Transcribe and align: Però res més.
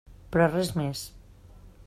Però 0.35 0.47
res 0.53 0.71
més. 0.79 1.05